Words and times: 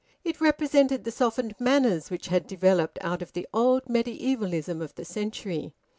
It 0.23 0.41
represented 0.41 1.03
the 1.03 1.11
softened 1.11 1.53
manners 1.59 2.09
which 2.09 2.29
had 2.29 2.47
developed 2.47 2.97
out 3.01 3.21
of 3.21 3.33
the 3.33 3.47
old 3.53 3.83
medievalism 3.87 4.81
of 4.81 4.95
the 4.95 5.05
century. 5.05 5.73